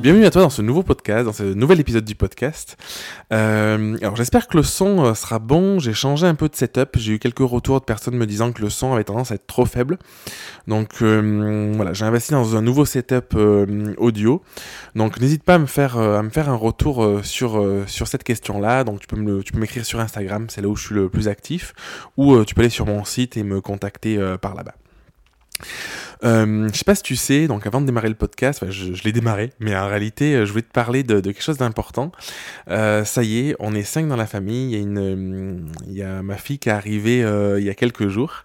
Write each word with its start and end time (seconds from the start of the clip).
Bienvenue 0.00 0.24
à 0.24 0.30
toi 0.30 0.40
dans 0.40 0.48
ce 0.48 0.62
nouveau 0.62 0.82
podcast, 0.82 1.26
dans 1.26 1.34
ce 1.34 1.42
nouvel 1.42 1.78
épisode 1.78 2.06
du 2.06 2.14
podcast. 2.14 2.78
Euh, 3.34 3.98
alors 4.00 4.16
j'espère 4.16 4.48
que 4.48 4.56
le 4.56 4.62
son 4.62 5.04
euh, 5.04 5.12
sera 5.12 5.38
bon. 5.38 5.78
J'ai 5.78 5.92
changé 5.92 6.26
un 6.26 6.34
peu 6.34 6.48
de 6.48 6.56
setup. 6.56 6.96
J'ai 6.96 7.12
eu 7.12 7.18
quelques 7.18 7.40
retours 7.40 7.80
de 7.80 7.84
personnes 7.84 8.16
me 8.16 8.24
disant 8.24 8.50
que 8.52 8.62
le 8.62 8.70
son 8.70 8.94
avait 8.94 9.04
tendance 9.04 9.30
à 9.30 9.34
être 9.34 9.46
trop 9.46 9.66
faible. 9.66 9.98
Donc 10.66 11.02
euh, 11.02 11.74
voilà, 11.76 11.92
j'ai 11.92 12.06
investi 12.06 12.32
dans 12.32 12.56
un 12.56 12.62
nouveau 12.62 12.86
setup 12.86 13.36
audio. 13.98 14.40
Donc 14.94 15.20
n'hésite 15.20 15.42
pas 15.42 15.56
à 15.56 15.58
me 15.58 15.66
faire 15.66 15.98
à 15.98 16.22
me 16.22 16.30
faire 16.30 16.48
un 16.48 16.56
retour 16.56 17.20
sur 17.22 17.62
sur 17.86 18.08
cette 18.08 18.24
question-là. 18.24 18.84
Donc 18.84 19.00
tu 19.00 19.06
peux 19.06 19.16
me 19.16 19.42
tu 19.42 19.52
peux 19.52 19.58
m'écrire 19.58 19.84
sur 19.84 20.00
Instagram, 20.00 20.46
c'est 20.48 20.62
là 20.62 20.68
où 20.68 20.76
je 20.76 20.86
suis 20.86 20.94
le 20.94 21.10
plus 21.10 21.28
actif, 21.28 21.74
ou 22.16 22.42
tu 22.44 22.54
peux 22.54 22.62
aller 22.62 22.70
sur 22.70 22.86
mon 22.86 23.04
site 23.04 23.36
et 23.36 23.42
me 23.42 23.60
contacter 23.60 24.18
par 24.40 24.54
là-bas. 24.54 24.76
Euh, 26.24 26.68
je 26.72 26.78
sais 26.78 26.84
pas 26.84 26.94
si 26.94 27.02
tu 27.02 27.16
sais, 27.16 27.46
donc 27.46 27.66
avant 27.66 27.80
de 27.80 27.86
démarrer 27.86 28.08
le 28.08 28.14
podcast, 28.14 28.64
je, 28.70 29.02
l'ai 29.04 29.12
démarré, 29.12 29.52
mais 29.58 29.76
en 29.76 29.88
réalité, 29.88 30.34
euh, 30.34 30.44
je 30.44 30.50
voulais 30.50 30.62
te 30.62 30.72
parler 30.72 31.02
de, 31.02 31.20
quelque 31.20 31.42
chose 31.42 31.58
d'important. 31.58 32.12
Euh, 32.68 33.04
ça 33.04 33.22
y 33.22 33.48
est, 33.48 33.56
on 33.58 33.74
est 33.74 33.82
cinq 33.82 34.08
dans 34.08 34.16
la 34.16 34.26
famille. 34.26 34.74
Il 34.74 35.96
y 35.96 36.02
a 36.02 36.18
a 36.18 36.22
ma 36.22 36.36
fille 36.36 36.58
qui 36.58 36.68
est 36.68 36.72
arrivée 36.72 37.22
euh, 37.22 37.60
il 37.60 37.64
y 37.64 37.70
a 37.70 37.74
quelques 37.74 38.08
jours, 38.08 38.44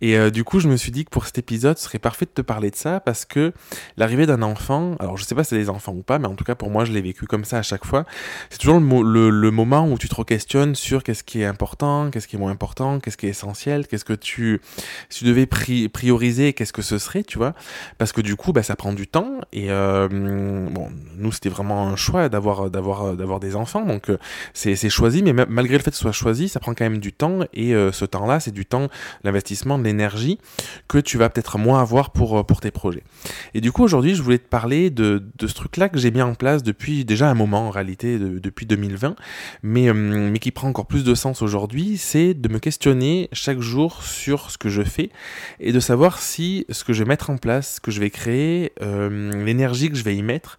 et 0.00 0.18
euh, 0.18 0.30
du 0.30 0.44
coup, 0.44 0.60
je 0.60 0.68
me 0.68 0.76
suis 0.76 0.90
dit 0.90 1.04
que 1.04 1.10
pour 1.10 1.26
cet 1.26 1.38
épisode, 1.38 1.78
ce 1.78 1.84
serait 1.84 1.98
parfait 1.98 2.24
de 2.24 2.30
te 2.30 2.42
parler 2.42 2.70
de 2.70 2.76
ça 2.76 3.00
parce 3.00 3.24
que 3.24 3.52
l'arrivée 3.96 4.26
d'un 4.26 4.42
enfant, 4.42 4.96
alors 4.98 5.16
je 5.16 5.24
sais 5.24 5.34
pas 5.34 5.44
si 5.44 5.50
c'est 5.50 5.58
des 5.58 5.70
enfants 5.70 5.92
ou 5.92 6.02
pas, 6.02 6.18
mais 6.18 6.26
en 6.26 6.34
tout 6.34 6.44
cas 6.44 6.54
pour 6.54 6.70
moi, 6.70 6.84
je 6.84 6.92
l'ai 6.92 7.02
vécu 7.02 7.26
comme 7.26 7.44
ça 7.44 7.58
à 7.58 7.62
chaque 7.62 7.84
fois. 7.84 8.04
C'est 8.50 8.58
toujours 8.58 8.80
le, 8.80 9.50
moment 9.52 9.86
où 9.86 9.98
tu 9.98 10.08
te 10.08 10.22
questionnes 10.22 10.74
sur 10.74 11.02
qu'est-ce 11.02 11.22
qui 11.22 11.42
est 11.42 11.44
important, 11.44 12.10
qu'est-ce 12.10 12.26
qui 12.26 12.36
est 12.36 12.38
moins 12.38 12.50
important, 12.50 13.00
qu'est-ce 13.00 13.16
qui 13.16 13.26
est 13.26 13.30
essentiel, 13.30 13.86
qu'est-ce 13.86 14.04
que 14.04 14.12
tu, 14.12 14.60
si 15.08 15.20
tu 15.20 15.24
devais 15.26 15.46
pri 15.46 15.88
prioriser, 15.88 16.52
qu'est-ce 16.52 16.72
que 16.72 16.82
ce 16.82 16.98
serait 16.98 17.11
tu 17.20 17.38
vois, 17.38 17.54
parce 17.98 18.12
que 18.12 18.20
du 18.20 18.36
coup, 18.36 18.52
bah, 18.52 18.62
ça 18.62 18.76
prend 18.76 18.92
du 18.92 19.06
temps. 19.06 19.40
Et 19.52 19.70
euh, 19.70 20.08
bon, 20.08 20.88
nous, 21.16 21.32
c'était 21.32 21.48
vraiment 21.48 21.88
un 21.88 21.96
choix 21.96 22.28
d'avoir, 22.28 22.70
d'avoir, 22.70 23.14
d'avoir 23.14 23.40
des 23.40 23.56
enfants, 23.56 23.84
donc 23.84 24.08
euh, 24.08 24.18
c'est, 24.54 24.76
c'est 24.76 24.90
choisi. 24.90 25.22
Mais 25.22 25.32
malgré 25.32 25.76
le 25.76 25.82
fait 25.82 25.90
que 25.90 25.96
ce 25.96 26.02
soit 26.02 26.12
choisi, 26.12 26.48
ça 26.48 26.60
prend 26.60 26.74
quand 26.74 26.84
même 26.84 26.98
du 26.98 27.12
temps. 27.12 27.40
Et 27.52 27.74
euh, 27.74 27.92
ce 27.92 28.04
temps-là, 28.04 28.40
c'est 28.40 28.52
du 28.52 28.66
temps, 28.66 28.88
l'investissement, 29.24 29.78
de 29.78 29.84
l'énergie 29.84 30.38
que 30.88 30.98
tu 30.98 31.18
vas 31.18 31.28
peut-être 31.28 31.58
moins 31.58 31.80
avoir 31.80 32.10
pour 32.10 32.44
pour 32.46 32.60
tes 32.60 32.70
projets. 32.70 33.02
Et 33.54 33.60
du 33.60 33.72
coup, 33.72 33.82
aujourd'hui, 33.82 34.14
je 34.14 34.22
voulais 34.22 34.38
te 34.38 34.48
parler 34.48 34.90
de, 34.90 35.22
de 35.38 35.46
ce 35.46 35.54
truc-là 35.54 35.88
que 35.88 35.98
j'ai 35.98 36.10
mis 36.10 36.22
en 36.22 36.34
place 36.34 36.62
depuis 36.62 37.04
déjà 37.04 37.28
un 37.28 37.34
moment, 37.34 37.68
en 37.68 37.70
réalité, 37.70 38.18
depuis 38.18 38.66
2020, 38.66 39.16
mais 39.62 39.92
mais 39.92 40.38
qui 40.38 40.50
prend 40.50 40.68
encore 40.68 40.86
plus 40.86 41.04
de 41.04 41.14
sens 41.14 41.42
aujourd'hui, 41.42 41.98
c'est 41.98 42.34
de 42.34 42.48
me 42.48 42.58
questionner 42.58 43.28
chaque 43.32 43.60
jour 43.60 44.02
sur 44.02 44.50
ce 44.50 44.58
que 44.58 44.68
je 44.68 44.82
fais 44.82 45.10
et 45.60 45.72
de 45.72 45.80
savoir 45.80 46.18
si 46.18 46.66
ce 46.70 46.84
que 46.84 46.92
je 46.92 47.01
mettre 47.04 47.30
en 47.30 47.36
place, 47.36 47.76
ce 47.76 47.80
que 47.80 47.90
je 47.90 48.00
vais 48.00 48.10
créer, 48.10 48.72
euh, 48.82 49.32
l'énergie 49.44 49.90
que 49.90 49.96
je 49.96 50.04
vais 50.04 50.16
y 50.16 50.22
mettre 50.22 50.58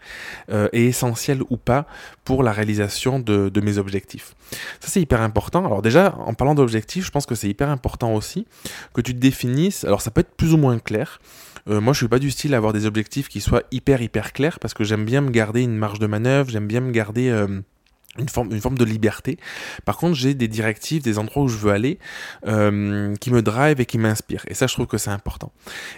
euh, 0.51 0.67
est 0.73 0.83
essentielle 0.83 1.41
ou 1.49 1.57
pas 1.57 1.85
pour 2.23 2.43
la 2.43 2.51
réalisation 2.51 3.19
de, 3.19 3.51
mes 3.61 3.77
objectifs. 3.77 4.35
Ça 4.79 4.89
c'est 4.89 5.01
hyper 5.01 5.21
important. 5.21 5.65
Alors 5.65 5.81
déjà, 5.81 6.15
en 6.25 6.33
parlant 6.33 6.55
d'objectifs, 6.55 7.05
je 7.05 7.11
pense 7.11 7.25
que 7.25 7.35
c'est 7.35 7.49
hyper 7.49 7.69
important 7.69 8.13
aussi 8.13 8.45
que 8.93 9.01
tu 9.01 9.13
te 9.13 9.19
définisses. 9.19 9.83
Alors 9.83 10.01
ça 10.01 10.11
peut 10.11 10.21
être 10.21 10.35
plus 10.35 10.53
ou 10.53 10.57
moins 10.57 10.79
clair. 10.79 11.19
Euh, 11.69 11.79
moi, 11.79 11.93
je 11.93 11.99
suis 11.99 12.07
pas 12.09 12.19
du 12.19 12.29
style 12.29 12.53
à 12.53 12.57
avoir 12.57 12.73
des 12.73 12.85
objectifs 12.85 13.29
qui 13.29 13.39
soient 13.39 13.63
hyper 13.71 14.01
hyper 14.01 14.33
clairs 14.33 14.59
parce 14.59 14.73
que 14.73 14.83
j'aime 14.83 15.05
bien 15.05 15.21
me 15.21 15.29
garder 15.29 15.61
une 15.61 15.77
marge 15.77 15.99
de 15.99 16.07
manœuvre, 16.07 16.49
j'aime 16.49 16.67
bien 16.67 16.81
me 16.81 16.91
garder 16.91 17.29
une 18.19 18.29
forme, 18.29 18.51
une 18.51 18.61
forme 18.61 18.77
de 18.77 18.85
liberté. 18.85 19.37
Par 19.85 19.97
contre, 19.97 20.13
j'ai 20.13 20.33
des 20.33 20.47
directives, 20.47 21.01
des 21.01 21.17
endroits 21.17 21.43
où 21.43 21.47
je 21.47 21.57
veux 21.57 21.71
aller, 21.71 21.97
euh, 22.45 23.15
qui 23.15 23.31
me 23.31 23.41
drive 23.41 23.81
et 23.81 23.85
qui 23.85 23.97
m'inspirent. 23.97 24.45
Et 24.47 24.53
ça, 24.53 24.67
je 24.67 24.73
trouve 24.73 24.85
que 24.85 24.97
c'est 24.97 25.09
important. 25.09 25.51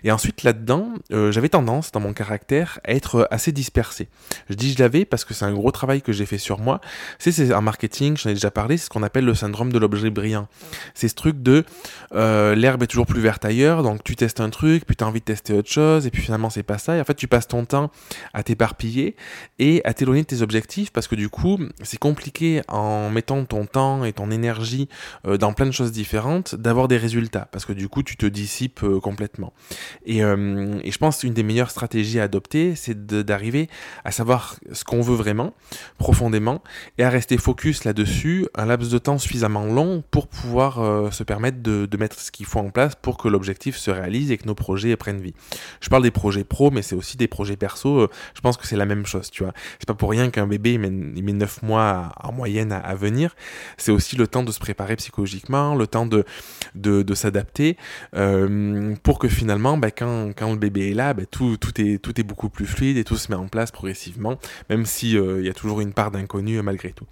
Et 0.04 0.12
ensuite, 0.12 0.44
là-dedans, 0.44 0.94
euh, 1.12 1.32
j'avais 1.32 1.50
tendance, 1.50 1.92
dans 1.92 2.00
mon 2.00 2.14
caractère, 2.14 2.80
à 2.86 2.92
être 2.92 3.28
assez 3.32 3.52
dispersé. 3.52 4.08
Je 4.50 4.56
dis 4.56 4.72
je 4.72 4.80
l'avais 4.80 5.04
parce 5.04 5.26
que 5.26 5.34
c'est 5.34 5.46
un 5.46 5.54
gros 5.54 5.72
travail 5.72 6.02
que 6.02 6.14
j'ai 6.14 6.26
fait 6.26 6.38
sur 6.38 6.60
moi. 6.60 6.80
C'est, 7.20 7.54
en 7.54 7.62
marketing, 7.62 8.16
j'en 8.18 8.30
ai 8.30 8.34
déjà 8.34 8.52
parlé, 8.52 8.78
c'est 8.78 8.86
ce 8.86 8.90
qu'on 8.90 9.04
appelle 9.04 9.26
le 9.26 9.36
syndrome 9.36 9.74
de 9.74 9.78
l'objet 9.78 10.10
brillant. 10.10 10.48
C'est 10.94 11.10
ce 11.10 11.16
truc 11.16 11.42
de 11.42 11.66
euh, 12.14 12.56
l'herbe 12.56 12.84
est 12.84 12.88
toujours 12.88 13.08
plus 13.08 13.22
verte 13.22 13.44
ailleurs, 13.44 13.84
donc 13.84 14.04
tu 14.04 14.16
testes 14.16 14.40
un 14.40 14.50
truc, 14.50 14.86
puis 14.86 14.96
tu 14.96 15.04
as 15.04 15.08
envie 15.08 15.20
de 15.20 15.26
tester 15.26 15.54
autre 15.54 15.70
chose, 15.70 16.08
et 16.08 16.12
puis 16.12 16.22
finalement, 16.22 16.50
c'est 16.50 16.64
pas 16.64 16.78
ça. 16.78 16.96
Et 16.96 17.02
en 17.02 17.04
fait, 17.04 17.16
tu 17.16 17.28
passes 17.28 17.48
ton 17.48 17.66
temps 17.66 17.92
à 18.34 18.44
t'éparpiller 18.44 19.16
et 19.60 19.82
à 19.84 19.94
t'éloigner 19.94 20.22
de 20.22 20.28
tes 20.28 20.42
objectifs 20.42 20.92
parce 20.92 21.08
que 21.08 21.16
du 21.16 21.30
coup, 21.30 21.60
c'est 21.84 21.98
compliqué 22.06 22.62
en 22.68 23.10
mettant 23.10 23.46
ton 23.46 23.66
temps 23.66 24.06
et 24.06 24.14
ton 24.14 24.30
énergie 24.30 24.90
euh, 25.26 25.38
dans 25.38 25.54
plein 25.54 25.66
de 25.66 25.72
choses 25.72 25.92
différentes 25.92 26.54
d'avoir 26.54 26.88
des 26.88 26.98
résultats 26.98 27.48
parce 27.52 27.66
que 27.66 27.74
du 27.74 27.90
coup 27.90 28.04
tu 28.04 28.16
te 28.16 28.28
dissipes 28.28 28.84
euh, 28.84 29.00
complètement. 29.00 29.54
Et, 30.06 30.24
euh, 30.24 30.80
et, 30.84 30.92
je 30.92 30.98
pense 31.00 31.22
qu'une 31.22 31.34
des 31.34 31.42
meilleures 31.42 31.72
stratégies 31.72 32.20
à 32.20 32.24
adopter 32.26 32.76
c'est 32.76 33.08
d'arriver 33.08 33.70
à 34.04 34.12
savoir 34.12 34.58
ce 34.72 34.84
qu'on 34.84 35.02
veut 35.02 35.16
vraiment 35.16 35.56
profondément 35.98 36.62
et 37.00 37.04
à 37.04 37.10
rester 37.10 37.40
focus 37.40 37.86
là-dessus 37.86 38.46
un 38.54 38.68
laps 38.68 38.92
de 38.92 39.00
temps 39.00 39.18
suffisamment 39.18 39.66
long 39.66 40.04
pour 40.12 40.28
pouvoir 40.28 41.12
se 41.12 41.24
permettre 41.24 41.64
de, 41.64 41.88
de 41.88 41.98
mettre 41.98 42.20
ce 42.20 42.30
qu'il 42.30 42.46
faut 42.46 42.60
en 42.60 42.70
place 42.70 42.94
pour 42.94 43.18
que 43.18 43.28
l'objectif 43.28 43.78
se 43.78 43.90
réalise 43.90 44.30
et 44.30 44.38
que 44.38 44.46
nos 44.46 44.54
projets 44.54 44.96
prennent 44.96 45.22
vie. 45.22 45.34
Je 45.82 45.90
parle 45.90 46.04
des 46.04 46.12
projets 46.12 46.44
pro 46.44 46.70
mais 46.70 46.84
c'est 46.84 46.96
aussi 46.96 47.18
des 47.18 47.28
projets 47.28 47.58
perso. 47.58 48.08
je 48.36 48.42
pense 48.42 48.58
que 48.58 48.68
c'est 48.68 48.78
la 48.78 48.86
même 48.86 49.08
chose, 49.08 49.32
tu 49.32 49.42
vois. 49.42 49.54
C'est 49.80 49.88
pas 49.88 49.96
pour 49.96 50.12
rien 50.12 50.30
qu'un 50.30 50.46
bébé 50.46 50.74
il 50.74 50.80
met, 50.80 50.92
il 51.16 51.24
met 51.24 51.34
9 51.34 51.64
mois 51.64 51.95
en 52.22 52.32
moyenne 52.32 52.72
à, 52.72 52.96
venir. 52.96 53.36
C'est 53.78 53.92
aussi 53.92 54.16
le 54.16 54.28
temps 54.28 54.44
de 54.44 54.52
se 54.52 54.60
préparer 54.60 54.96
psychologiquement, 54.96 55.76
le 55.76 55.88
temps 55.88 56.06
de, 56.06 56.26
de, 56.76 57.14
s'adapter 57.14 57.78
euh, 58.16 58.96
pour 59.04 59.20
que 59.20 59.28
finalement, 59.28 59.78
bah, 59.78 59.92
quand, 59.92 60.32
quand, 60.36 60.52
le 60.52 60.58
bébé 60.58 60.92
est 60.92 60.94
là, 60.94 61.14
bah, 61.14 61.24
tout, 61.30 61.58
tout, 61.58 61.80
est, 61.82 61.98
tout 62.02 62.20
est 62.20 62.24
beaucoup 62.24 62.50
plus 62.50 62.66
fluide 62.66 62.98
et 62.98 63.04
tout 63.04 63.18
se 63.18 63.32
met 63.32 63.38
en 63.38 63.48
place 63.48 63.72
progressivement, 63.72 64.38
même 64.70 64.86
s'il 64.86 65.18
euh, 65.18 65.40
il 65.40 65.46
y 65.46 65.50
a 65.50 65.54
toujours 65.54 65.82
une 65.82 65.94
part 65.94 66.12
d'inconnu 66.12 66.58
euh, 66.58 66.64
malgré 66.64 66.92
tout. 66.92 67.06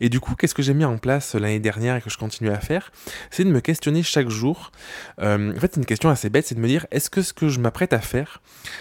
Et 0.00 0.08
du 0.08 0.20
coup, 0.20 0.34
qu'est-ce 0.34 0.54
que 0.54 0.62
j'ai 0.62 0.74
mis 0.74 0.84
en 0.84 0.98
place 0.98 1.34
l'année 1.34 1.60
dernière 1.60 1.96
et 1.96 2.00
que 2.00 2.10
je 2.10 2.18
continue 2.18 2.50
à 2.50 2.60
faire? 2.60 2.92
C'est 3.30 3.44
de 3.44 3.50
me 3.50 3.60
questionner 3.60 4.02
chaque 4.02 4.28
jour. 4.28 4.72
en 5.18 5.52
fait, 5.58 5.72
c'est 5.74 5.80
une 5.80 5.86
question 5.86 6.10
assez 6.10 6.30
bête, 6.30 6.46
c'est 6.46 6.54
de 6.54 6.60
me 6.60 6.68
dire, 6.68 6.86
est-ce 6.90 7.10
que 7.10 7.22
ce 7.22 7.32
que 7.32 7.48
je 7.48 7.60
m'apprête 7.60 7.92
à 7.92 8.00
faire, 8.00 8.40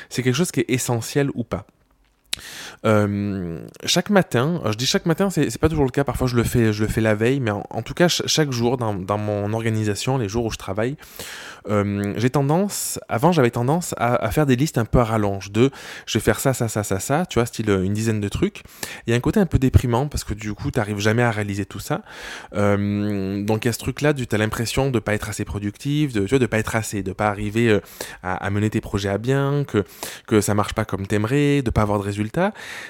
c'est 0.09 0.23
quelque 0.23 0.35
chose 0.35 0.51
qui 0.51 0.62
est 0.62 0.69
essentiel 0.69 1.29
ou 1.33 1.44
pas? 1.44 1.66
Euh, 2.86 3.59
chaque 3.86 4.09
matin, 4.09 4.62
je 4.66 4.74
dis 4.75 4.86
chaque 4.86 5.06
matin, 5.06 5.30
c'est 5.30 5.58
pas 5.58 5.69
toujours 5.69 5.86
le 5.86 5.92
cas. 5.92 6.03
Parfois, 6.03 6.28
je 6.28 6.36
le 6.36 6.44
fais, 6.44 6.74
je 6.74 6.84
le 6.84 6.90
fais 6.90 7.02
la 7.02 7.16
veille, 7.16 7.40
mais 7.40 7.52
en, 7.52 7.81
tout 7.81 7.94
cas, 7.94 8.08
chaque 8.08 8.52
jour 8.52 8.78
dans, 8.78 9.18
mon 9.18 9.53
organisation, 9.53 10.18
les 10.18 10.30
jours 10.30 10.46
où 10.46 10.52
je 10.52 10.58
travaille, 10.58 10.96
euh, 11.69 12.14
j'ai 12.18 12.30
tendance, 12.30 13.00
avant, 13.08 13.31
j'avais 13.31 13.52
tendance 13.52 13.94
à, 13.97 14.31
faire 14.31 14.46
des 14.46 14.56
listes 14.56 14.78
un 14.78 14.86
peu 14.86 15.00
à 15.00 15.03
rallonge 15.03 15.52
de, 15.52 15.69
je 16.08 16.18
vais 16.18 16.24
faire 16.24 16.40
ça, 16.40 16.53
ça, 16.53 16.68
ça, 16.68 16.84
ça, 16.84 17.00
ça, 17.00 17.25
tu 17.28 17.38
vois, 17.38 17.46
style 17.46 17.69
euh, 17.69 17.84
une 17.84 17.94
dizaine 17.94 18.19
de 18.19 18.30
trucs. 18.30 18.63
Il 19.06 19.12
y 19.12 19.13
a 19.13 19.18
un 19.18 19.19
côté 19.19 19.40
un 19.40 19.46
peu 19.46 19.59
déprimant 19.59 20.08
parce 20.08 20.24
que 20.24 20.34
du 20.34 20.53
coup, 20.53 20.72
t'arrives 20.72 21.00
jamais 21.00 21.24
à 21.24 21.31
réaliser 21.31 21.66
tout 21.66 21.80
ça. 21.80 22.02
Donc 22.53 23.66
il 23.66 23.68
y 23.68 23.69
a 23.69 23.74
ce 23.74 23.80
truc-là, 23.80 24.13
tu 24.13 24.25
as 24.31 24.38
l'impression 24.38 24.90
de 24.90 25.00
pas 25.00 25.13
être 25.13 25.30
assez 25.30 25.46
productif, 25.46 26.13
de, 26.13 26.22
tu 26.22 26.30
vois, 26.30 26.40
de 26.40 26.46
pas 26.46 26.58
être 26.58 26.75
assez, 26.75 27.03
de 27.03 27.13
pas 27.13 27.28
arriver 27.28 27.80
à, 28.24 28.34
à, 28.34 28.50
mener 28.50 28.69
tes 28.69 28.81
projets 28.81 29.09
à 29.09 29.18
bien, 29.18 29.63
que 29.68 29.84
que 30.28 30.42
ça 30.42 30.53
marche 30.53 30.74
pas 30.74 30.86
comme 30.86 31.08
t'aimerais, 31.08 31.62
de 31.62 31.69
pas 31.69 31.81
avoir 31.81 32.00
de 32.00 32.03
résultats 32.03 32.21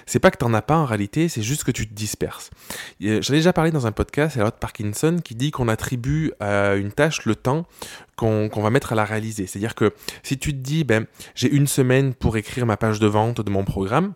c'est 0.06 0.20
pas 0.20 0.32
que 0.32 0.38
t'en 0.38 0.54
as 0.54 0.62
pas 0.62 0.78
en 0.78 0.86
réalité, 0.86 1.30
c'est 1.30 1.42
juste 1.42 1.64
que 1.64 1.72
tu 1.72 1.88
te 1.88 1.94
disperses. 1.94 2.50
J'en 3.00 3.34
ai 3.34 3.38
déjà 3.38 3.54
parlé 3.54 3.72
dans 3.72 3.88
un 3.88 3.92
podcast, 3.92 4.38
c'est 4.38 4.52
Parkinson 4.60 5.18
qui 5.24 5.36
dit 5.36 5.52
qu'on 5.52 5.68
attribue 5.68 6.32
à 6.40 6.76
une 6.76 6.92
tâche 6.92 7.26
le 7.26 7.36
temps 7.36 7.66
qu'on 8.16 8.50
va 8.50 8.70
mettre 8.70 8.94
à 8.94 8.96
la 8.96 9.06
réaliser. 9.06 9.48
C'est-à-dire 9.48 9.76
que 9.76 9.94
si 10.24 10.38
tu 10.38 10.54
te 10.54 10.60
dis, 10.60 10.84
ben, 10.84 11.06
j'ai 11.34 11.52
une 11.52 11.68
semaine 11.68 12.14
pour 12.14 12.38
écrire 12.38 12.66
ma 12.66 12.78
page 12.78 13.00
de 13.00 13.08
vente 13.08 13.42
de 13.42 13.50
mon 13.50 13.64
programme, 13.64 14.14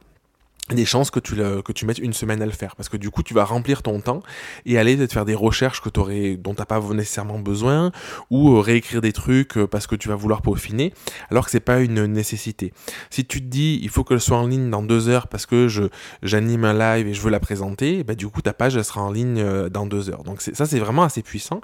des 0.73 0.85
chances 0.85 1.11
que 1.11 1.19
tu, 1.19 1.35
le, 1.35 1.61
que 1.61 1.71
tu 1.71 1.85
mettes 1.85 1.99
une 1.99 2.13
semaine 2.13 2.41
à 2.41 2.45
le 2.45 2.51
faire. 2.51 2.75
Parce 2.75 2.89
que 2.89 2.97
du 2.97 3.11
coup 3.11 3.21
tu 3.21 3.35
vas 3.35 3.45
remplir 3.45 3.83
ton 3.83 3.99
temps 3.99 4.23
et 4.65 4.79
aller 4.79 4.97
te 4.97 5.13
faire 5.13 5.25
des 5.25 5.35
recherches 5.35 5.79
que 5.79 5.89
aurais, 5.99 6.37
dont 6.37 6.55
t'as 6.55 6.65
pas 6.65 6.79
nécessairement 6.79 7.37
besoin 7.37 7.91
ou 8.31 8.55
euh, 8.55 8.61
réécrire 8.61 9.01
des 9.01 9.13
trucs 9.13 9.57
euh, 9.57 9.67
parce 9.67 9.85
que 9.85 9.95
tu 9.95 10.09
vas 10.09 10.15
vouloir 10.15 10.41
peaufiner 10.41 10.91
alors 11.29 11.45
que 11.45 11.51
c'est 11.51 11.59
pas 11.59 11.81
une 11.81 12.05
nécessité. 12.05 12.73
Si 13.11 13.25
tu 13.25 13.41
te 13.41 13.45
dis 13.45 13.79
il 13.83 13.89
faut 13.89 14.03
que 14.03 14.15
je 14.15 14.21
sois 14.21 14.37
en 14.37 14.47
ligne 14.47 14.71
dans 14.71 14.81
deux 14.81 15.07
heures 15.07 15.27
parce 15.27 15.45
que 15.45 15.67
je 15.67 15.83
j'anime 16.23 16.65
un 16.65 16.73
live 16.73 17.07
et 17.07 17.13
je 17.13 17.21
veux 17.21 17.29
la 17.29 17.39
présenter 17.39 18.03
bah 18.03 18.15
du 18.15 18.27
coup 18.27 18.41
ta 18.41 18.53
page 18.53 18.75
elle 18.75 18.83
sera 18.83 19.03
en 19.03 19.11
ligne 19.11 19.39
euh, 19.39 19.69
dans 19.69 19.85
deux 19.85 20.09
heures. 20.09 20.23
Donc 20.23 20.41
ça 20.41 20.65
c'est 20.65 20.79
vraiment 20.79 21.03
assez 21.03 21.21
puissant. 21.21 21.61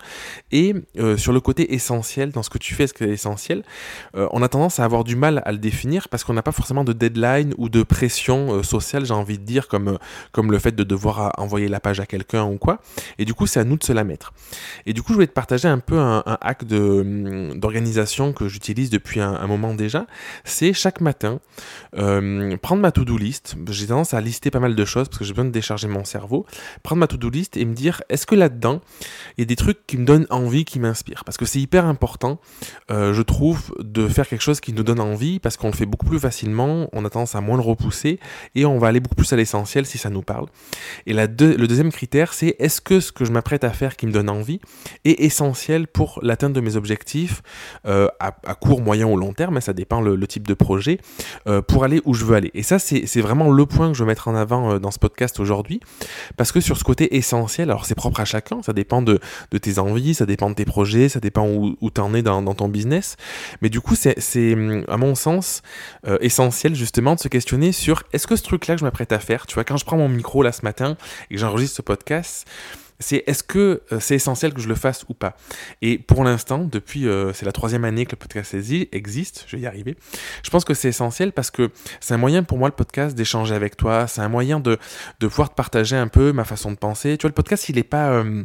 Et 0.51 0.75
sur 1.17 1.33
le 1.33 1.39
côté 1.39 1.73
essentiel 1.73 2.31
dans 2.31 2.43
ce 2.43 2.49
que 2.49 2.57
tu 2.57 2.75
fais 2.75 2.85
ce 2.85 2.93
qui 2.93 3.03
est 3.03 3.09
essentiel 3.09 3.63
on 4.13 4.41
a 4.41 4.47
tendance 4.47 4.79
à 4.79 4.85
avoir 4.85 5.03
du 5.03 5.15
mal 5.15 5.41
à 5.45 5.51
le 5.51 5.57
définir 5.57 6.09
parce 6.09 6.23
qu'on 6.23 6.33
n'a 6.33 6.43
pas 6.43 6.51
forcément 6.51 6.83
de 6.83 6.93
deadline 6.93 7.53
ou 7.57 7.69
de 7.69 7.83
pression 7.83 8.61
sociale 8.63 8.90
j'ai 8.99 9.13
envie 9.13 9.37
de 9.37 9.43
dire, 9.43 9.67
comme, 9.67 9.97
comme 10.31 10.51
le 10.51 10.59
fait 10.59 10.73
de 10.73 10.83
devoir 10.83 11.33
envoyer 11.37 11.67
la 11.67 11.79
page 11.79 11.99
à 11.99 12.05
quelqu'un 12.05 12.45
ou 12.45 12.57
quoi. 12.57 12.79
Et 13.17 13.25
du 13.25 13.33
coup, 13.33 13.47
c'est 13.47 13.59
à 13.59 13.63
nous 13.63 13.77
de 13.77 13.83
se 13.83 13.93
la 13.93 14.03
mettre. 14.03 14.33
Et 14.85 14.93
du 14.93 15.01
coup, 15.01 15.09
je 15.09 15.15
voulais 15.15 15.27
te 15.27 15.33
partager 15.33 15.67
un 15.67 15.79
peu 15.79 15.99
un, 15.99 16.23
hack 16.25 16.65
de, 16.65 17.51
d'organisation 17.55 18.33
que 18.33 18.47
j'utilise 18.47 18.89
depuis 18.89 19.19
un, 19.19 19.47
moment 19.47 19.73
déjà. 19.73 20.05
C'est 20.43 20.73
chaque 20.73 21.01
matin, 21.01 21.39
euh, 21.97 22.55
prendre 22.57 22.81
ma 22.81 22.91
to-do 22.91 23.17
list. 23.17 23.55
J'ai 23.69 23.87
tendance 23.87 24.13
à 24.13 24.21
lister 24.21 24.51
pas 24.51 24.59
mal 24.59 24.75
de 24.75 24.85
choses 24.85 25.07
parce 25.07 25.19
que 25.19 25.25
j'ai 25.25 25.33
besoin 25.33 25.45
de 25.45 25.51
décharger 25.51 25.87
mon 25.87 26.05
cerveau. 26.05 26.45
Prendre 26.83 26.99
ma 26.99 27.07
to-do 27.07 27.29
list 27.29 27.57
et 27.57 27.65
me 27.65 27.73
dire, 27.73 28.01
est-ce 28.09 28.25
que 28.25 28.35
là-dedans, 28.35 28.81
il 29.37 29.41
y 29.41 29.43
a 29.43 29.45
des 29.45 29.55
trucs 29.55 29.85
qui 29.87 29.97
me 29.97 30.05
donnent 30.05 30.27
envie, 30.29 30.65
qui 30.65 30.79
m'inspirent? 30.79 31.23
Parce 31.25 31.37
que 31.37 31.45
c'est 31.45 31.59
hyper 31.59 31.85
important, 31.85 32.39
euh, 32.91 33.13
je 33.13 33.21
trouve, 33.21 33.73
de 33.79 34.07
faire 34.07 34.27
quelque 34.27 34.41
chose 34.41 34.59
qui 34.59 34.73
nous 34.73 34.83
donne 34.83 34.99
envie 34.99 35.39
parce 35.39 35.57
qu'on 35.57 35.67
le 35.67 35.73
fait 35.73 35.85
beaucoup 35.85 36.05
plus 36.05 36.19
facilement, 36.19 36.89
on 36.93 37.05
a 37.05 37.09
tendance 37.09 37.35
à 37.35 37.41
moins 37.41 37.57
le 37.57 37.63
repousser 37.63 38.19
et 38.55 38.65
on 38.65 38.79
va 38.81 38.87
aller 38.87 38.99
beaucoup 38.99 39.15
plus 39.15 39.31
à 39.33 39.35
l'essentiel 39.35 39.85
si 39.85 39.97
ça 39.97 40.09
nous 40.09 40.21
parle. 40.21 40.47
Et 41.05 41.13
le 41.13 41.27
deuxième 41.27 41.91
critère, 41.91 42.33
c'est 42.33 42.55
est-ce 42.59 42.81
que 42.81 42.99
ce 42.99 43.11
que 43.11 43.25
je 43.25 43.31
m'apprête 43.31 43.63
à 43.63 43.71
faire 43.71 43.95
qui 43.95 44.07
me 44.07 44.11
donne 44.11 44.29
envie 44.29 44.59
est 45.05 45.21
essentiel 45.21 45.87
pour 45.87 46.19
l'atteinte 46.21 46.53
de 46.53 46.61
mes 46.61 46.75
objectifs 46.75 47.41
euh, 47.85 48.07
à, 48.19 48.31
court, 48.55 48.81
moyen 48.81 49.07
ou 49.07 49.17
long 49.17 49.33
terme, 49.33 49.59
ça 49.61 49.73
dépend 49.73 50.01
le, 50.01 50.27
type 50.27 50.47
de 50.47 50.53
projet, 50.53 50.99
euh, 51.47 51.61
pour 51.61 51.83
aller 51.83 52.01
où 52.05 52.13
je 52.13 52.25
veux 52.25 52.35
aller. 52.35 52.51
Et 52.53 52.63
ça, 52.63 52.79
c'est 52.79 53.21
vraiment 53.21 53.49
le 53.49 53.65
point 53.65 53.89
que 53.89 53.93
je 53.97 54.03
veux 54.03 54.07
mettre 54.07 54.27
en 54.27 54.35
avant 54.35 54.73
euh, 54.73 54.79
dans 54.79 54.91
ce 54.91 54.99
podcast 54.99 55.39
aujourd'hui, 55.39 55.79
parce 56.37 56.51
que 56.51 56.59
sur 56.59 56.77
ce 56.77 56.83
côté 56.83 57.15
essentiel, 57.15 57.69
alors 57.69 57.85
c'est 57.85 57.95
propre 57.95 58.19
à 58.19 58.25
chacun, 58.25 58.61
ça 58.61 58.73
dépend 58.73 59.01
de, 59.01 59.19
tes 59.61 59.79
envies, 59.79 60.13
ça 60.13 60.25
dépend 60.25 60.49
de 60.49 60.55
tes 60.55 60.65
projets, 60.65 61.09
ça 61.09 61.19
dépend 61.19 61.47
où, 61.47 61.75
tu 61.93 62.01
en 62.01 62.13
es 62.13 62.21
dans, 62.21 62.41
ton 62.53 62.67
business, 62.67 63.17
mais 63.61 63.69
du 63.69 63.81
coup, 63.81 63.95
c'est 63.95 64.55
à 64.87 64.97
mon 64.97 65.15
sens 65.15 65.61
essentiel 66.21 66.75
justement 66.75 67.15
de 67.15 67.19
se 67.19 67.27
questionner 67.27 67.71
sur 67.71 68.03
est-ce 68.13 68.27
que 68.27 68.35
ce 68.35 68.43
truc-là 68.43 68.70
que 68.75 68.79
je 68.79 68.85
m'apprête 68.85 69.11
à 69.11 69.19
faire, 69.19 69.45
tu 69.45 69.55
vois, 69.55 69.63
quand 69.63 69.77
je 69.77 69.85
prends 69.85 69.97
mon 69.97 70.09
micro 70.09 70.43
là 70.43 70.51
ce 70.51 70.63
matin 70.63 70.97
et 71.29 71.35
que 71.35 71.39
j'enregistre 71.39 71.77
ce 71.77 71.81
podcast, 71.81 72.47
c'est 73.01 73.23
est-ce 73.27 73.43
que 73.43 73.81
euh, 73.91 73.99
c'est 73.99 74.15
essentiel 74.15 74.53
que 74.53 74.61
je 74.61 74.67
le 74.67 74.75
fasse 74.75 75.05
ou 75.09 75.13
pas? 75.13 75.35
Et 75.81 75.97
pour 75.97 76.23
l'instant, 76.23 76.59
depuis, 76.59 77.07
euh, 77.07 77.33
c'est 77.33 77.45
la 77.45 77.51
troisième 77.51 77.83
année 77.83 78.05
que 78.05 78.11
le 78.11 78.17
podcast 78.17 78.53
existe, 78.53 79.45
je 79.47 79.55
vais 79.55 79.63
y 79.63 79.67
arriver, 79.67 79.97
je 80.43 80.49
pense 80.49 80.63
que 80.63 80.73
c'est 80.73 80.89
essentiel 80.89 81.31
parce 81.31 81.51
que 81.51 81.71
c'est 81.99 82.13
un 82.13 82.17
moyen 82.17 82.43
pour 82.43 82.57
moi, 82.57 82.69
le 82.69 82.75
podcast, 82.75 83.15
d'échanger 83.15 83.55
avec 83.55 83.75
toi, 83.75 84.07
c'est 84.07 84.21
un 84.21 84.29
moyen 84.29 84.59
de, 84.59 84.77
de 85.19 85.27
pouvoir 85.27 85.49
te 85.49 85.55
partager 85.55 85.95
un 85.95 86.07
peu 86.07 86.31
ma 86.31 86.45
façon 86.45 86.71
de 86.71 86.77
penser. 86.77 87.17
Tu 87.17 87.23
vois, 87.23 87.29
le 87.29 87.35
podcast, 87.35 87.67
il 87.69 87.75
n'est 87.75 87.83
pas... 87.83 88.11
Euh, 88.11 88.43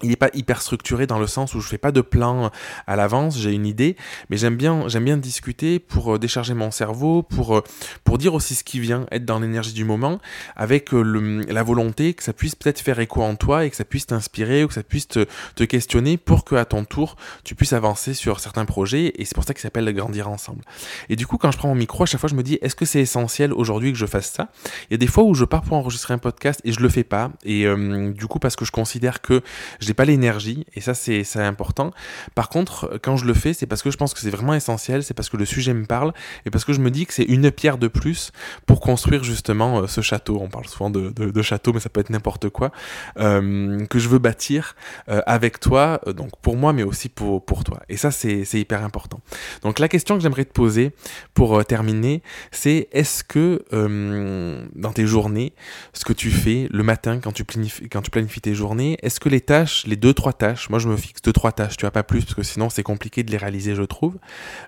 il 0.00 0.08
n'est 0.08 0.16
pas 0.16 0.30
hyper 0.34 0.62
structuré 0.62 1.06
dans 1.06 1.18
le 1.18 1.26
sens 1.26 1.54
où 1.54 1.60
je 1.60 1.68
fais 1.68 1.78
pas 1.78 1.92
de 1.92 2.00
plan 2.00 2.50
à 2.86 2.96
l'avance, 2.96 3.38
j'ai 3.38 3.52
une 3.52 3.66
idée, 3.66 3.96
mais 4.30 4.36
j'aime 4.36 4.56
bien, 4.56 4.88
j'aime 4.88 5.04
bien 5.04 5.16
discuter 5.16 5.78
pour 5.78 6.14
euh, 6.14 6.18
décharger 6.18 6.54
mon 6.54 6.70
cerveau, 6.70 7.22
pour, 7.22 7.56
euh, 7.56 7.62
pour 8.02 8.18
dire 8.18 8.34
aussi 8.34 8.54
ce 8.54 8.64
qui 8.64 8.80
vient, 8.80 9.06
être 9.12 9.24
dans 9.24 9.38
l'énergie 9.38 9.74
du 9.74 9.84
moment, 9.84 10.18
avec 10.56 10.92
euh, 10.94 11.44
la 11.48 11.62
volonté 11.62 12.14
que 12.14 12.22
ça 12.22 12.32
puisse 12.32 12.54
peut-être 12.54 12.80
faire 12.80 12.98
écho 12.98 13.22
en 13.22 13.36
toi 13.36 13.64
et 13.64 13.70
que 13.70 13.76
ça 13.76 13.84
puisse 13.84 14.06
t'inspirer 14.06 14.64
ou 14.64 14.68
que 14.68 14.74
ça 14.74 14.82
puisse 14.82 15.08
te, 15.08 15.26
te 15.54 15.64
questionner 15.64 16.16
pour 16.16 16.44
que 16.44 16.54
à 16.54 16.64
ton 16.64 16.84
tour 16.84 17.16
tu 17.44 17.54
puisses 17.54 17.72
avancer 17.72 18.14
sur 18.14 18.40
certains 18.40 18.64
projets 18.64 19.12
et 19.16 19.24
c'est 19.24 19.34
pour 19.34 19.44
ça 19.44 19.54
qu'il 19.54 19.62
s'appelle 19.62 19.92
grandir 19.94 20.28
ensemble. 20.28 20.62
Et 21.10 21.16
du 21.16 21.26
coup, 21.26 21.36
quand 21.36 21.52
je 21.52 21.58
prends 21.58 21.68
mon 21.68 21.74
micro, 21.74 22.02
à 22.02 22.06
chaque 22.06 22.20
fois 22.20 22.30
je 22.30 22.34
me 22.34 22.42
dis 22.42 22.58
est-ce 22.62 22.74
que 22.74 22.84
c'est 22.84 23.00
essentiel 23.00 23.52
aujourd'hui 23.52 23.92
que 23.92 23.98
je 23.98 24.06
fasse 24.06 24.30
ça? 24.32 24.48
Il 24.90 24.92
y 24.92 24.94
a 24.94 24.98
des 24.98 25.06
fois 25.06 25.24
où 25.24 25.34
je 25.34 25.44
pars 25.44 25.62
pour 25.62 25.76
enregistrer 25.76 26.14
un 26.14 26.18
podcast 26.18 26.60
et 26.64 26.72
je 26.72 26.80
le 26.80 26.88
fais 26.88 27.04
pas 27.04 27.30
et 27.44 27.66
du 28.14 28.26
coup 28.26 28.38
parce 28.38 28.56
que 28.56 28.64
je 28.64 28.72
considère 28.72 29.20
que 29.20 29.42
j'ai 29.82 29.94
pas 29.94 30.04
l'énergie, 30.04 30.66
et 30.74 30.80
ça 30.80 30.94
c'est 30.94 31.24
important. 31.36 31.92
Par 32.34 32.48
contre, 32.48 32.98
quand 33.02 33.16
je 33.16 33.24
le 33.24 33.34
fais, 33.34 33.52
c'est 33.52 33.66
parce 33.66 33.82
que 33.82 33.90
je 33.90 33.96
pense 33.96 34.14
que 34.14 34.20
c'est 34.20 34.30
vraiment 34.30 34.54
essentiel, 34.54 35.02
c'est 35.02 35.14
parce 35.14 35.28
que 35.28 35.36
le 35.36 35.44
sujet 35.44 35.74
me 35.74 35.84
parle, 35.84 36.12
et 36.46 36.50
parce 36.50 36.64
que 36.64 36.72
je 36.72 36.80
me 36.80 36.90
dis 36.90 37.06
que 37.06 37.14
c'est 37.14 37.24
une 37.24 37.50
pierre 37.50 37.78
de 37.78 37.88
plus 37.88 38.32
pour 38.66 38.80
construire 38.80 39.24
justement 39.24 39.80
euh, 39.80 39.86
ce 39.86 40.00
château. 40.00 40.38
On 40.40 40.48
parle 40.48 40.66
souvent 40.66 40.90
de, 40.90 41.10
de, 41.10 41.42
château, 41.42 41.72
mais 41.72 41.80
ça 41.80 41.88
peut 41.88 42.00
être 42.00 42.10
n'importe 42.10 42.48
quoi, 42.48 42.72
euh, 43.18 43.84
que 43.86 43.98
je 43.98 44.08
veux 44.08 44.18
bâtir 44.18 44.76
euh, 45.08 45.20
avec 45.26 45.60
toi, 45.60 46.00
donc 46.06 46.30
pour 46.40 46.56
moi, 46.56 46.72
mais 46.72 46.82
aussi 46.82 47.08
pour, 47.08 47.44
pour 47.44 47.64
toi. 47.64 47.80
Et 47.88 47.96
ça, 47.96 48.10
c'est 48.10 48.44
hyper 48.52 48.84
important. 48.84 49.20
Donc 49.62 49.78
la 49.78 49.88
question 49.88 50.16
que 50.16 50.22
j'aimerais 50.22 50.44
te 50.44 50.52
poser 50.52 50.92
pour 51.34 51.64
terminer, 51.64 52.22
c'est 52.50 52.88
est-ce 52.92 53.24
que 53.24 53.64
dans 54.74 54.92
tes 54.92 55.06
journées, 55.06 55.52
ce 55.92 56.04
que 56.04 56.12
tu 56.12 56.30
fais 56.30 56.68
le 56.70 56.82
matin 56.82 57.20
quand 57.22 57.32
tu 57.32 57.44
planifies, 57.44 57.88
quand 57.88 58.02
tu 58.02 58.10
planifies 58.10 58.40
tes 58.40 58.54
journées, 58.54 58.98
est-ce 59.02 59.20
que 59.20 59.28
les 59.28 59.40
tâches 59.40 59.71
les 59.86 59.96
deux, 59.96 60.14
trois 60.14 60.32
tâches. 60.32 60.70
Moi, 60.70 60.78
je 60.78 60.88
me 60.88 60.96
fixe 60.96 61.22
deux, 61.22 61.32
trois 61.32 61.52
tâches, 61.52 61.76
tu 61.76 61.82
vois, 61.82 61.90
pas 61.90 62.02
plus, 62.02 62.24
parce 62.24 62.34
que 62.34 62.42
sinon, 62.42 62.70
c'est 62.70 62.82
compliqué 62.82 63.22
de 63.22 63.30
les 63.30 63.36
réaliser, 63.36 63.74
je 63.74 63.82
trouve, 63.82 64.16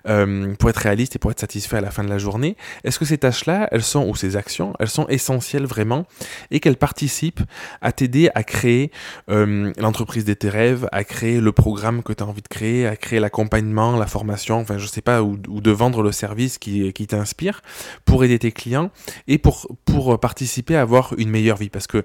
euh, 0.07 0.53
pour 0.55 0.69
être 0.69 0.77
réaliste 0.77 1.15
et 1.15 1.19
pour 1.19 1.31
être 1.31 1.39
satisfait 1.39 1.77
à 1.77 1.81
la 1.81 1.91
fin 1.91 2.03
de 2.03 2.09
la 2.09 2.17
journée. 2.17 2.55
Est-ce 2.83 2.99
que 2.99 3.05
ces 3.05 3.17
tâches-là, 3.17 3.67
elles 3.71 3.83
sont, 3.83 4.07
ou 4.07 4.15
ces 4.15 4.35
actions, 4.35 4.73
elles 4.79 4.89
sont 4.89 5.07
essentielles 5.07 5.65
vraiment 5.65 6.05
et 6.51 6.59
qu'elles 6.59 6.77
participent 6.77 7.41
à 7.81 7.91
t'aider 7.91 8.29
à 8.35 8.43
créer 8.43 8.91
euh, 9.29 9.71
l'entreprise 9.77 10.25
de 10.25 10.33
tes 10.33 10.49
rêves, 10.49 10.87
à 10.91 11.03
créer 11.03 11.39
le 11.39 11.51
programme 11.51 12.03
que 12.03 12.13
tu 12.13 12.23
as 12.23 12.27
envie 12.27 12.41
de 12.41 12.47
créer, 12.47 12.87
à 12.87 12.95
créer 12.95 13.19
l'accompagnement, 13.19 13.97
la 13.97 14.07
formation, 14.07 14.59
enfin, 14.59 14.77
je 14.77 14.87
sais 14.87 15.01
pas, 15.01 15.21
ou, 15.21 15.37
de 15.37 15.71
vendre 15.71 16.01
le 16.01 16.11
service 16.11 16.57
qui, 16.57 16.91
qui 16.93 17.07
t'inspire 17.07 17.61
pour 18.05 18.23
aider 18.23 18.39
tes 18.39 18.51
clients 18.51 18.91
et 19.27 19.37
pour, 19.37 19.67
pour 19.85 20.19
participer 20.19 20.75
à 20.75 20.81
avoir 20.81 21.13
une 21.17 21.29
meilleure 21.29 21.57
vie? 21.57 21.69
Parce 21.69 21.87
que 21.87 22.03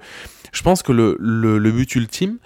je 0.52 0.62
pense 0.62 0.82
que 0.82 0.92
le, 0.92 1.16
le, 1.20 1.58
le 1.58 1.70
but 1.70 1.94
ultime, 1.94 2.38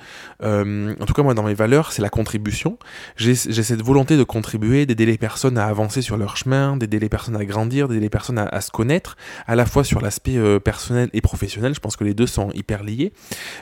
euh, 0.44 0.94
en 1.00 1.06
tout 1.06 1.14
cas 1.14 1.22
moi 1.22 1.34
dans 1.34 1.42
mes 1.42 1.54
valeurs, 1.54 1.92
c'est 1.92 2.02
la 2.02 2.10
contribution. 2.10 2.78
J'ai 3.16 3.34
cette 3.34 3.82
volonté 3.82 4.16
de 4.16 4.24
contribuer, 4.24 4.86
d'aider 4.86 5.06
les 5.06 5.18
personnes 5.18 5.58
à 5.58 5.66
avancer 5.66 6.02
sur 6.02 6.16
leur 6.16 6.36
chemin, 6.36 6.76
d'aider 6.76 6.98
les 6.98 7.08
personnes 7.08 7.36
à 7.36 7.44
grandir, 7.44 7.88
d'aider 7.88 8.00
les 8.00 8.10
personnes 8.10 8.38
à, 8.38 8.60
se 8.60 8.70
connaître, 8.70 9.16
à 9.46 9.54
la 9.54 9.66
fois 9.66 9.84
sur 9.84 10.00
l'aspect 10.00 10.36
euh, 10.36 10.58
personnel 10.58 11.10
et 11.12 11.20
professionnel. 11.20 11.74
Je 11.74 11.80
pense 11.80 11.96
que 11.96 12.04
les 12.04 12.14
deux 12.14 12.26
sont 12.26 12.50
hyper 12.52 12.82
liés. 12.82 13.12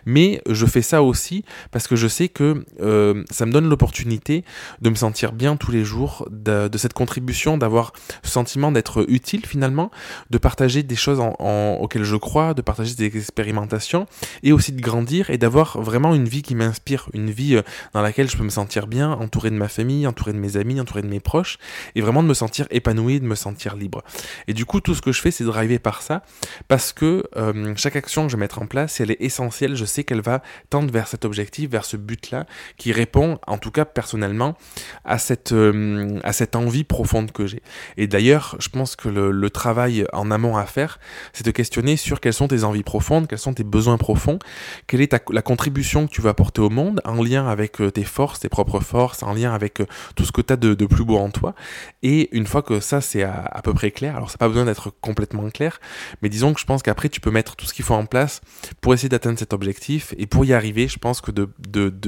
Mais 0.07 0.43
je 0.49 0.67
fais 0.67 0.83
ça 0.83 1.03
aussi 1.03 1.45
parce 1.71 1.87
que 1.87 1.97
je 1.97 2.09
sais 2.09 2.29
que 2.29 2.65
euh, 2.81 3.25
ça 3.31 3.47
me 3.47 3.53
donne 3.53 3.69
l'opportunité 3.69 4.45
de 4.81 4.91
me 4.91 4.95
sentir 4.95 5.33
bien 5.33 5.57
tous 5.57 5.71
les 5.71 5.85
jours, 5.85 6.27
de, 6.31 6.69
cette 6.77 6.93
contribution, 6.93 7.59
d'avoir 7.59 7.93
ce 8.23 8.31
sentiment 8.31 8.73
d'être 8.73 9.05
utile 9.09 9.47
finalement, 9.47 9.91
de 10.31 10.39
partager 10.39 10.83
des 10.83 10.97
choses 10.97 11.21
auxquelles 11.21 12.05
je 12.05 12.17
crois, 12.17 12.55
de 12.55 12.63
partager 12.63 12.95
des 12.95 13.17
expérimentations 13.17 14.07
et 14.43 14.53
aussi 14.53 14.73
de 14.73 14.81
grandir 14.81 15.31
et 15.31 15.39
d'avoir 15.39 15.81
vraiment 15.81 16.15
une 16.15 16.27
vie 16.27 16.43
qui 16.43 16.55
m'inspire, 16.55 16.72
une 17.13 17.31
vie 17.31 17.57
euh, 17.57 17.63
dans 17.93 18.03
laquelle 18.03 18.31
je 18.31 18.37
peux 18.37 18.45
me 18.45 18.51
sentir 18.51 18.87
bien, 18.87 19.11
entouré 19.13 19.51
de 19.51 19.57
ma 19.57 19.69
famille, 19.69 20.07
entouré 20.07 20.33
de 20.33 20.39
mes 20.39 20.57
amis, 20.57 20.81
entouré 20.81 21.03
de 21.03 21.09
mes 21.09 21.21
proches, 21.21 21.59
et 21.95 22.01
vraiment 22.01 22.23
de 22.23 22.29
me 22.29 22.35
sentir 22.35 22.67
épanoui, 22.71 23.21
de 23.21 23.27
me 23.27 23.35
sentir 23.35 23.77
libre. 23.77 24.03
Et 24.49 24.55
du 24.55 24.65
coup, 24.65 24.81
tout 24.81 24.95
ce 24.95 25.03
que 25.03 25.13
je 25.13 25.21
fais, 25.21 25.31
c'est 25.31 25.45
driver 25.45 25.79
par 25.79 26.03
ça, 26.03 26.23
parce 26.69 26.93
que 26.93 27.25
euh, 27.37 27.75
chaque 27.77 27.97
action 27.97 28.27
que 28.27 28.33
je 28.33 28.37
vais 28.37 28.41
mettre 28.41 28.61
en 28.61 28.67
place, 28.67 29.01
elle 29.01 29.11
est 29.11 29.21
essentielle, 29.21 29.77
je 29.77 29.85
sais 29.85 30.05
qu'elle 30.05 30.23
va 30.23 30.43
tendre 30.71 30.93
vers 30.93 31.09
cet 31.09 31.25
objectif, 31.25 31.71
vers 31.71 31.85
ce 31.85 31.97
but-là, 31.97 32.47
qui 32.77 32.93
répond, 32.93 33.39
en 33.47 33.59
tout 33.59 33.71
cas 33.71 33.85
personnellement, 33.85 34.57
à 35.05 35.19
cette, 35.19 35.53
euh, 35.53 36.19
à 36.25 36.33
cette 36.33 36.57
envie 36.57 36.85
profonde 36.85 37.33
que 37.33 37.47
j'ai. 37.47 37.63
Et 37.97 38.07
d'ailleurs, 38.07 38.57
je 38.59 38.69
pense 38.69 38.97
que 38.97 39.09
le, 39.09 39.53
travail 39.53 40.07
en 40.15 40.31
amont 40.31 40.57
à 40.57 40.65
faire, 40.65 40.99
c'est 41.35 41.45
de 41.45 41.51
questionner 41.51 41.99
sur 41.99 42.21
quelles 42.21 42.33
sont 42.33 42.49
tes 42.49 42.65
envies 42.65 42.83
profondes, 42.83 43.29
quels 43.29 43.39
sont 43.39 43.53
tes 43.53 43.65
besoins 43.65 43.99
profonds 43.99 44.39
quelle 44.87 45.01
est 45.01 45.15
la 45.31 45.43
contribution 45.43 46.07
que 46.07 46.13
tu 46.13 46.21
vas 46.21 46.31
apporter 46.31 46.62
au 46.63 46.71
monde 46.71 47.01
en 47.05 47.23
lien 47.23 47.47
avec 47.47 47.81
euh, 47.81 47.91
tes 47.91 48.05
forces, 48.05 48.41
tes 48.41 48.49
propres 48.49 48.81
forces, 48.81 49.23
en 49.23 49.35
lien 49.35 49.53
avec 49.53 49.81
euh, 49.81 49.87
tout 50.17 50.25
ce 50.25 50.33
que 50.33 50.41
tu 50.41 50.53
as 50.53 50.57
de, 50.57 50.75
plus 50.87 51.05
beau 51.05 51.19
en 51.19 51.31
toi. 51.31 51.55
Et 52.03 52.35
une 52.37 52.47
fois 52.47 52.63
que 52.63 52.81
ça 52.81 53.01
c'est 53.01 53.23
à, 53.23 53.61
peu 53.63 53.75
près 53.75 53.91
clair, 53.91 54.17
alors 54.17 54.31
ça 54.31 54.35
n'a 54.35 54.39
pas 54.39 54.49
besoin 54.49 54.65
d'être 54.65 54.93
complètement 55.01 55.49
clair, 55.51 55.81
mais 56.23 56.29
disons 56.29 56.55
que 56.55 56.61
je 56.61 56.67
pense 56.67 56.83
qu'après 56.83 57.09
tu 57.09 57.21
peux 57.21 57.31
mettre 57.31 57.57
tout 57.57 57.67
ce 57.67 57.75
qu'il 57.75 57.85
faut 57.85 57.95
en 57.95 58.07
place 58.07 58.41
pour 58.81 58.95
essayer 58.95 59.09
d'atteindre 59.09 59.39
cet 59.39 59.53
objectif. 59.53 60.15
Et 60.19 60.27
pour 60.27 60.45
y 60.45 60.53
arriver, 60.53 60.89
je 60.89 60.99
pense 60.99 61.21
que 61.21 61.31
de 61.31 61.47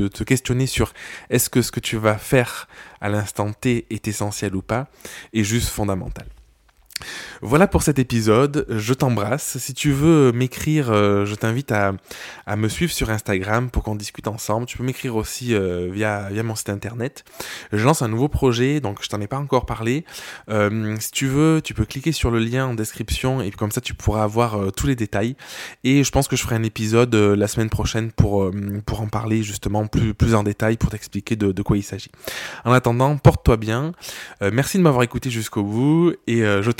te 0.08 0.24
questionner 0.24 0.66
sur 0.66 0.92
est-ce 1.30 1.50
que 1.50 1.62
ce 1.62 1.70
que 1.70 1.80
tu 1.80 1.96
vas 1.96 2.18
faire 2.18 2.68
à 3.00 3.08
l'instant 3.08 3.52
T 3.52 3.86
est 3.90 4.08
essentiel 4.08 4.54
ou 4.56 4.62
pas 4.62 4.88
est 5.32 5.44
juste 5.44 5.68
fondamental. 5.68 6.26
Voilà 7.42 7.66
pour 7.66 7.82
cet 7.82 7.98
épisode, 7.98 8.64
je 8.70 8.94
t'embrasse. 8.94 9.58
Si 9.58 9.74
tu 9.74 9.90
veux 9.90 10.32
m'écrire, 10.32 10.90
euh, 10.90 11.26
je 11.26 11.34
t'invite 11.34 11.72
à, 11.72 11.92
me 12.56 12.68
suivre 12.68 12.92
sur 12.92 13.10
Instagram 13.10 13.68
pour 13.68 13.82
qu'on 13.82 13.96
discute 13.96 14.28
ensemble. 14.28 14.66
Tu 14.66 14.78
peux 14.78 14.84
m'écrire 14.84 15.16
aussi 15.16 15.54
euh, 15.54 15.90
via, 15.92 16.30
mon 16.44 16.54
site 16.54 16.70
internet. 16.70 17.24
Je 17.72 17.84
lance 17.84 18.02
un 18.02 18.08
nouveau 18.08 18.28
projet, 18.28 18.80
donc 18.80 19.02
je 19.02 19.08
t'en 19.08 19.20
ai 19.20 19.26
pas 19.26 19.38
encore 19.38 19.66
parlé. 19.66 20.04
Euh, 20.48 20.96
si 21.00 21.10
tu 21.10 21.26
veux, 21.26 21.60
tu 21.62 21.74
peux 21.74 21.84
cliquer 21.84 22.12
sur 22.12 22.30
le 22.30 22.38
lien 22.38 22.66
en 22.66 22.74
description 22.74 23.42
et 23.42 23.50
comme 23.50 23.72
ça 23.72 23.80
tu 23.80 23.94
pourras 23.94 24.22
avoir 24.22 24.72
tous 24.72 24.86
les 24.86 24.96
détails. 24.96 25.36
Et 25.82 26.04
je 26.04 26.10
pense 26.10 26.28
que 26.28 26.36
je 26.36 26.42
ferai 26.42 26.54
un 26.54 26.62
épisode 26.62 27.14
la 27.14 27.48
semaine 27.48 27.70
prochaine 27.70 28.12
pour, 28.12 28.50
en 29.00 29.06
parler 29.08 29.42
justement 29.42 29.86
plus, 29.86 30.34
en 30.34 30.44
détail, 30.44 30.76
pour 30.76 30.90
t'expliquer 30.90 31.34
de, 31.34 31.50
de, 31.50 31.62
quoi 31.62 31.76
il 31.76 31.82
s'agit. 31.82 32.10
En 32.64 32.72
attendant, 32.72 33.16
porte-toi 33.16 33.56
bien. 33.56 33.92
merci 34.40 34.78
de 34.78 34.82
m'avoir 34.82 35.02
écouté 35.02 35.30
jusqu'au 35.30 35.64
bout 35.64 36.14
et 36.26 36.40
je 36.40 36.70